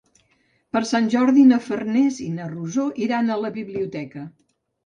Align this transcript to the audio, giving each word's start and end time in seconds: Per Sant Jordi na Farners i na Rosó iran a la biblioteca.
Per 0.77 0.81
Sant 0.91 1.09
Jordi 1.15 1.43
na 1.51 1.59
Farners 1.67 2.19
i 2.29 2.31
na 2.39 2.49
Rosó 2.57 2.87
iran 3.09 3.29
a 3.29 3.39
la 3.45 3.53
biblioteca. 3.59 4.29